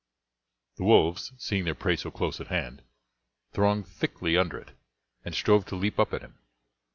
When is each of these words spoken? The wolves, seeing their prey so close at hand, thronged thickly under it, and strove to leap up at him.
The 0.77 0.83
wolves, 0.83 1.31
seeing 1.37 1.65
their 1.65 1.75
prey 1.75 1.95
so 1.95 2.09
close 2.09 2.41
at 2.41 2.47
hand, 2.47 2.81
thronged 3.51 3.87
thickly 3.87 4.35
under 4.35 4.57
it, 4.57 4.71
and 5.23 5.35
strove 5.35 5.67
to 5.67 5.75
leap 5.75 5.99
up 5.99 6.11
at 6.11 6.23
him. 6.23 6.39